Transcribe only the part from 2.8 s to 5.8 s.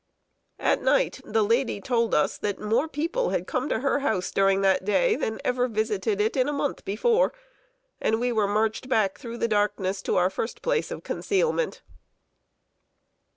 people had come to her house during the day than ever